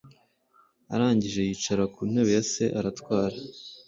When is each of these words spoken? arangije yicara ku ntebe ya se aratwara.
arangije 0.93 1.39
yicara 1.47 1.83
ku 1.93 2.01
ntebe 2.11 2.31
ya 2.37 2.43
se 2.51 2.65
aratwara. 2.79 3.35